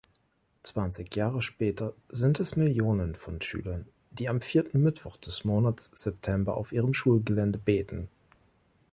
Zwanzig 0.63 1.15
Jahre 1.15 1.43
später 1.43 1.93
sind 2.09 2.39
es 2.39 2.55
Millionen 2.55 3.13
von 3.13 3.39
Schülern, 3.39 3.85
die 4.09 4.29
am 4.29 4.41
vierten 4.41 4.81
Mittwoch 4.81 5.15
des 5.17 5.43
Monats 5.45 5.91
September 5.93 6.57
auf 6.57 6.71
ihrem 6.71 6.95
Schulgelände 6.95 7.59
beten. 7.59 8.09